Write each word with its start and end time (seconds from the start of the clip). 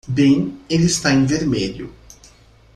Bem, 0.07 0.57
ele 0.67 0.85
está 0.87 1.13
em 1.13 1.25
vermelho. 1.27 1.93